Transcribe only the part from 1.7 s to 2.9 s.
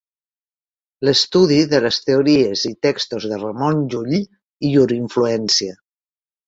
de les teories i